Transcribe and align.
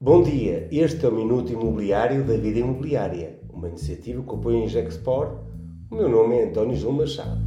Bom 0.00 0.22
dia, 0.22 0.68
este 0.70 1.04
é 1.04 1.08
o 1.08 1.12
Minuto 1.12 1.52
Imobiliário 1.52 2.22
da 2.24 2.36
Vida 2.36 2.60
Imobiliária, 2.60 3.40
uma 3.52 3.68
iniciativa 3.68 4.22
que 4.22 4.32
apoia 4.32 4.56
a 4.56 4.60
Ingexpor. 4.60 5.40
O 5.90 5.96
meu 5.96 6.08
nome 6.08 6.36
é 6.36 6.44
António 6.44 6.76
Gil 6.76 6.92
Machado. 6.92 7.40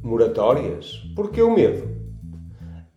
Moratórias? 0.00 1.02
Por 1.16 1.32
que 1.32 1.42
o 1.42 1.52
medo? 1.52 1.88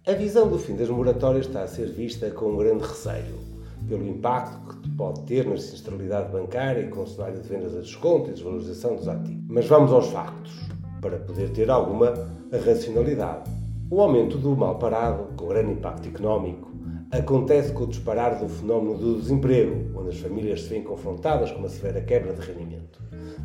A 0.06 0.12
visão 0.12 0.48
do 0.48 0.60
fim 0.60 0.76
das 0.76 0.90
moratórias 0.90 1.48
está 1.48 1.64
a 1.64 1.68
ser 1.68 1.88
vista 1.88 2.30
com 2.30 2.52
um 2.52 2.58
grande 2.58 2.84
receio, 2.84 3.40
pelo 3.88 4.08
impacto 4.08 4.78
que 4.82 4.90
pode 4.92 5.24
ter 5.24 5.48
na 5.48 5.58
sinistralidade 5.58 6.32
bancária 6.32 6.82
e 6.82 6.90
com 6.90 7.02
o 7.02 7.08
cenário 7.08 7.42
de 7.42 7.50
vendas 7.50 7.76
a 7.76 7.80
desconto 7.80 8.30
e 8.30 8.34
desvalorização 8.34 8.96
dos 8.96 9.08
ativos. 9.08 9.44
Mas 9.48 9.66
vamos 9.66 9.92
aos 9.92 10.10
factos, 10.10 10.54
para 11.02 11.18
poder 11.18 11.50
ter 11.50 11.72
alguma 11.72 12.14
racionalidade. 12.52 13.63
O 13.90 14.02
aumento 14.02 14.38
do 14.38 14.56
mal 14.56 14.80
parado, 14.80 15.36
com 15.36 15.48
grande 15.48 15.74
impacto 15.74 16.08
económico, 16.08 16.72
acontece 17.12 17.72
com 17.74 17.84
o 17.84 17.88
disparar 17.88 18.40
do 18.40 18.50
fenómeno 18.50 18.98
do 18.98 19.20
desemprego, 19.20 20.00
onde 20.00 20.10
as 20.10 20.20
famílias 20.20 20.64
se 20.64 20.70
veem 20.70 20.84
confrontadas 20.84 21.52
com 21.52 21.60
uma 21.60 21.70
severa 21.70 22.02
quebra 22.02 22.34
de 22.34 22.42
rendimento. 22.42 23.00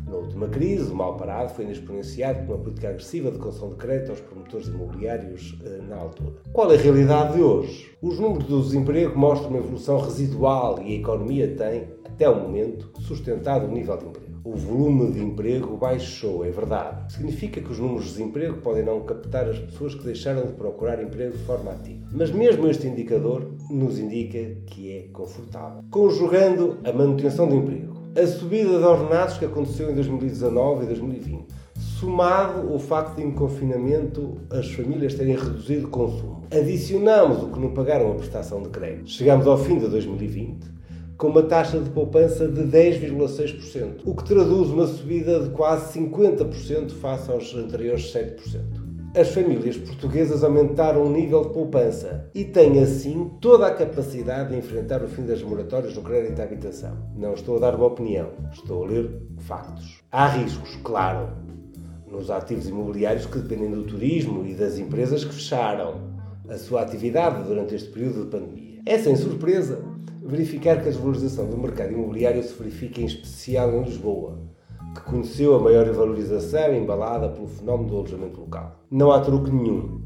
Na 0.07 0.15
última 0.15 0.47
crise, 0.47 0.91
o 0.91 0.95
mal 0.95 1.17
parado 1.17 1.53
foi 1.53 1.65
exponenciado 1.69 2.39
por 2.45 2.55
uma 2.55 2.63
política 2.63 2.89
agressiva 2.89 3.29
de 3.29 3.37
concessão 3.37 3.69
de 3.69 3.75
crédito 3.75 4.09
aos 4.09 4.21
promotores 4.21 4.67
imobiliários 4.67 5.55
eh, 5.63 5.81
na 5.87 5.97
altura. 5.97 6.33
Qual 6.51 6.71
é 6.71 6.75
a 6.75 6.81
realidade 6.81 7.35
de 7.35 7.43
hoje? 7.43 7.91
Os 8.01 8.17
números 8.17 8.47
do 8.47 8.61
desemprego 8.61 9.17
mostram 9.19 9.49
uma 9.49 9.59
evolução 9.59 9.99
residual 9.99 10.81
e 10.81 10.93
a 10.93 10.99
economia 10.99 11.55
tem, 11.55 11.89
até 12.05 12.27
o 12.27 12.41
momento, 12.41 12.89
sustentado 13.01 13.67
o 13.67 13.71
nível 13.71 13.95
de 13.97 14.05
emprego 14.05 14.28
o 14.43 14.55
volume 14.55 15.11
de 15.11 15.19
emprego 15.19 15.77
baixou, 15.77 16.45
é 16.45 16.49
verdade. 16.49 17.13
Significa 17.13 17.61
que 17.61 17.71
os 17.71 17.79
números 17.79 18.05
de 18.05 18.11
desemprego 18.11 18.57
podem 18.57 18.83
não 18.83 19.01
captar 19.01 19.49
as 19.49 19.59
pessoas 19.59 19.95
que 19.95 20.03
deixaram 20.03 20.45
de 20.45 20.53
procurar 20.53 21.01
emprego 21.01 21.37
de 21.37 21.43
forma 21.43 21.71
ativa. 21.71 22.05
Mas 22.11 22.31
mesmo 22.31 22.67
este 22.67 22.87
indicador 22.87 23.51
nos 23.69 23.99
indica 23.99 24.39
que 24.65 24.91
é 24.91 25.01
confortável. 25.11 25.83
Conjugando 25.91 26.77
a 26.83 26.91
manutenção 26.91 27.47
do 27.47 27.55
emprego, 27.55 27.93
a 28.15 28.25
subida 28.25 28.77
de 28.77 28.83
ordenados 28.83 29.37
que 29.37 29.45
aconteceu 29.45 29.91
em 29.91 29.95
2019 29.95 30.83
e 30.83 30.87
2020, 30.87 31.45
somado 31.99 32.73
o 32.73 32.79
facto 32.79 33.17
de, 33.17 33.23
em 33.23 33.31
confinamento, 33.31 34.37
as 34.49 34.71
famílias 34.71 35.13
terem 35.13 35.35
reduzido 35.35 35.87
o 35.87 35.89
consumo. 35.89 36.43
Adicionamos 36.51 37.43
o 37.43 37.47
que 37.49 37.59
não 37.59 37.73
pagaram 37.73 38.11
a 38.11 38.15
prestação 38.15 38.61
de 38.61 38.69
crédito. 38.69 39.09
Chegamos 39.09 39.45
ao 39.45 39.57
fim 39.57 39.77
de 39.77 39.87
2020 39.87 40.78
com 41.19 41.27
uma 41.27 41.43
taxa 41.43 41.77
de 41.81 41.89
poupança 41.89 42.47
de 42.47 42.61
10,6%, 42.61 44.03
o 44.05 44.15
que 44.15 44.23
traduz 44.23 44.69
uma 44.69 44.87
subida 44.87 45.41
de 45.41 45.49
quase 45.49 45.99
50% 45.99 46.91
face 46.91 47.29
aos 47.29 47.53
anteriores 47.53 48.13
7%. 48.13 48.37
As 49.13 49.27
famílias 49.27 49.75
portuguesas 49.75 50.45
aumentaram 50.45 51.03
o 51.05 51.11
nível 51.11 51.43
de 51.43 51.49
poupança 51.49 52.29
e 52.33 52.45
têm 52.45 52.79
assim 52.79 53.31
toda 53.41 53.67
a 53.67 53.73
capacidade 53.73 54.51
de 54.51 54.59
enfrentar 54.59 55.03
o 55.03 55.09
fim 55.09 55.25
das 55.25 55.43
moratórias 55.43 55.93
no 55.93 56.03
crédito 56.03 56.39
à 56.39 56.43
habitação. 56.43 56.95
Não 57.17 57.33
estou 57.33 57.57
a 57.57 57.59
dar 57.59 57.75
uma 57.75 57.87
opinião, 57.87 58.29
estou 58.53 58.85
a 58.85 58.87
ler 58.87 59.21
factos. 59.39 60.01
Há 60.09 60.25
riscos, 60.25 60.77
claro, 60.85 61.33
nos 62.09 62.31
ativos 62.31 62.69
imobiliários 62.69 63.25
que 63.25 63.39
dependem 63.39 63.71
do 63.71 63.83
turismo 63.83 64.45
e 64.47 64.53
das 64.53 64.77
empresas 64.77 65.25
que 65.25 65.33
fecharam 65.33 65.99
a 66.47 66.57
sua 66.57 66.81
atividade 66.81 67.43
durante 67.43 67.75
este 67.75 67.89
período 67.89 68.23
de 68.23 68.31
pandemia. 68.31 68.79
É 68.85 68.97
sem 68.97 69.17
surpresa 69.17 69.83
verificar 70.29 70.75
que 70.75 70.87
a 70.87 70.91
desvalorização 70.91 71.49
do 71.49 71.57
mercado 71.57 71.91
imobiliário 71.91 72.43
se 72.43 72.53
verifica 72.53 73.01
em 73.01 73.05
especial 73.05 73.73
em 73.73 73.83
Lisboa, 73.83 74.39
que 74.93 75.01
conheceu 75.01 75.55
a 75.55 75.59
maior 75.59 75.91
valorização 75.91 76.73
embalada 76.73 77.29
pelo 77.29 77.47
fenómeno 77.47 77.89
do 77.89 77.97
alojamento 77.97 78.39
local. 78.39 78.79
Não 78.91 79.11
há 79.11 79.19
truque 79.19 79.51
nenhum. 79.51 80.01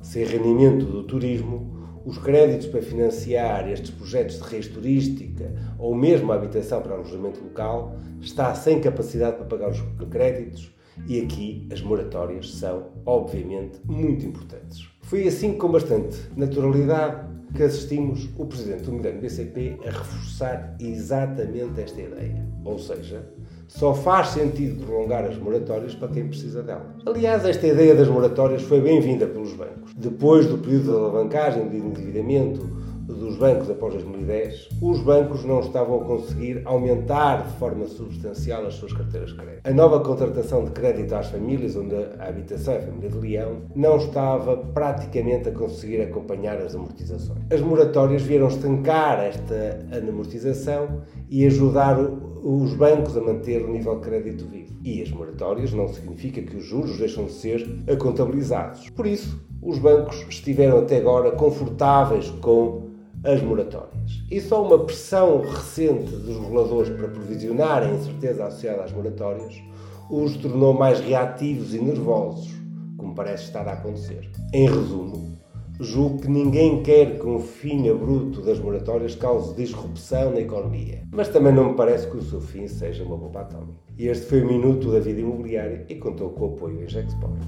Sem 0.00 0.24
rendimento 0.24 0.86
do 0.86 1.02
turismo, 1.02 1.76
os 2.06 2.16
créditos 2.18 2.68
para 2.68 2.80
financiar 2.80 3.68
estes 3.68 3.90
projetos 3.90 4.36
de 4.36 4.48
reis 4.48 4.68
turística 4.68 5.52
ou 5.78 5.94
mesmo 5.94 6.32
a 6.32 6.36
habitação 6.36 6.80
para 6.80 6.94
alojamento 6.94 7.42
local 7.42 7.96
está 8.20 8.54
sem 8.54 8.80
capacidade 8.80 9.36
para 9.36 9.46
pagar 9.46 9.70
os 9.70 9.80
créditos 10.08 10.72
e 11.06 11.20
aqui 11.20 11.68
as 11.70 11.82
moratórias 11.82 12.54
são, 12.54 12.86
obviamente, 13.04 13.80
muito 13.84 14.24
importantes. 14.24 14.88
Foi 15.06 15.28
assim 15.28 15.52
com 15.52 15.70
bastante 15.70 16.18
naturalidade 16.36 17.28
que 17.54 17.62
assistimos 17.62 18.28
o 18.36 18.44
presidente 18.44 18.82
do 18.82 18.92
Milênio 18.92 19.20
BCP 19.20 19.78
a 19.86 19.90
reforçar 19.90 20.74
exatamente 20.80 21.80
esta 21.80 22.00
ideia. 22.00 22.44
Ou 22.64 22.76
seja, 22.76 23.24
só 23.68 23.94
faz 23.94 24.30
sentido 24.30 24.84
prolongar 24.84 25.24
as 25.24 25.38
moratórias 25.38 25.94
para 25.94 26.08
quem 26.08 26.26
precisa 26.26 26.60
delas. 26.60 27.06
Aliás, 27.06 27.44
esta 27.44 27.68
ideia 27.68 27.94
das 27.94 28.08
moratórias 28.08 28.62
foi 28.62 28.80
bem-vinda 28.80 29.28
pelos 29.28 29.52
bancos. 29.52 29.94
Depois 29.96 30.46
do 30.46 30.58
período 30.58 30.90
de 30.90 30.96
alavancagem 30.96 31.68
de 31.68 31.76
endividamento 31.76 32.68
dos 33.14 33.36
bancos 33.36 33.70
após 33.70 33.94
2010, 33.94 34.68
os 34.82 35.00
bancos 35.00 35.44
não 35.44 35.60
estavam 35.60 36.02
a 36.02 36.04
conseguir 36.04 36.62
aumentar 36.64 37.46
de 37.46 37.52
forma 37.58 37.86
substancial 37.86 38.66
as 38.66 38.74
suas 38.74 38.92
carteiras 38.92 39.30
de 39.30 39.36
crédito. 39.36 39.60
A 39.64 39.72
nova 39.72 40.00
contratação 40.00 40.64
de 40.64 40.72
crédito 40.72 41.14
às 41.14 41.28
famílias, 41.28 41.76
onde 41.76 41.94
a 41.94 42.28
habitação 42.28 42.74
é 42.74 42.78
a 42.78 42.82
família 42.82 43.10
de 43.10 43.18
leão, 43.18 43.62
não 43.74 43.96
estava 43.96 44.56
praticamente 44.56 45.48
a 45.48 45.52
conseguir 45.52 46.02
acompanhar 46.02 46.58
as 46.58 46.74
amortizações. 46.74 47.40
As 47.50 47.60
moratórias 47.60 48.22
vieram 48.22 48.48
estancar 48.48 49.20
esta 49.20 49.78
amortização 49.96 51.02
e 51.30 51.46
ajudar 51.46 51.98
os 51.98 52.74
bancos 52.74 53.16
a 53.16 53.20
manter 53.20 53.62
o 53.62 53.72
nível 53.72 53.96
de 53.96 54.02
crédito 54.02 54.44
vivo. 54.46 54.74
E 54.84 55.02
as 55.02 55.10
moratórias 55.10 55.72
não 55.72 55.88
significa 55.88 56.40
que 56.42 56.56
os 56.56 56.64
juros 56.64 56.98
deixam 56.98 57.24
de 57.24 57.32
ser 57.32 57.66
contabilizados. 57.98 58.88
Por 58.90 59.06
isso, 59.06 59.44
os 59.60 59.78
bancos 59.78 60.24
estiveram 60.28 60.78
até 60.78 60.98
agora 60.98 61.32
confortáveis 61.32 62.30
com 62.40 62.95
as 63.26 63.42
moratórias. 63.42 64.22
E 64.30 64.40
só 64.40 64.64
uma 64.64 64.78
pressão 64.84 65.40
recente 65.40 66.10
dos 66.10 66.38
reguladores 66.38 66.90
para 66.90 67.08
provisionar 67.08 67.82
a 67.82 67.88
incerteza 67.92 68.46
associada 68.46 68.84
às 68.84 68.92
moratórias 68.92 69.60
os 70.08 70.36
tornou 70.36 70.72
mais 70.72 71.00
reativos 71.00 71.74
e 71.74 71.80
nervosos, 71.80 72.54
como 72.96 73.14
parece 73.14 73.44
estar 73.44 73.66
a 73.66 73.72
acontecer. 73.72 74.30
Em 74.52 74.68
resumo, 74.68 75.36
julgo 75.80 76.22
que 76.22 76.30
ninguém 76.30 76.82
quer 76.82 77.18
que 77.18 77.26
um 77.26 77.40
fim 77.40 77.88
abrupto 77.88 78.40
das 78.42 78.60
moratórias 78.60 79.16
cause 79.16 79.54
disrupção 79.54 80.30
na 80.30 80.40
economia. 80.40 81.02
Mas 81.12 81.28
também 81.28 81.52
não 81.52 81.70
me 81.70 81.76
parece 81.76 82.08
que 82.08 82.16
o 82.16 82.22
seu 82.22 82.40
fim 82.40 82.68
seja 82.68 83.02
uma 83.02 83.16
bomba 83.16 83.40
atómica. 83.40 83.80
E 83.98 84.06
este 84.06 84.26
foi 84.26 84.42
o 84.42 84.46
Minuto 84.46 84.92
da 84.92 85.00
Vida 85.00 85.20
Imobiliária 85.20 85.84
e 85.88 85.96
contou 85.96 86.30
com 86.30 86.44
o 86.44 86.54
apoio 86.54 86.84
em 86.84 86.88
Gexport. 86.88 87.40